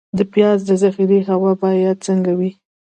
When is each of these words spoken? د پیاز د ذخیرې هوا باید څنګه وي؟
د 0.17 0.19
پیاز 0.33 0.59
د 0.67 0.71
ذخیرې 0.81 1.19
هوا 1.29 1.51
باید 1.63 1.97
څنګه 2.07 2.31
وي؟ 2.39 2.51